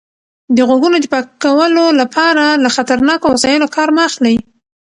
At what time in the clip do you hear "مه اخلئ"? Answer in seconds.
3.95-4.35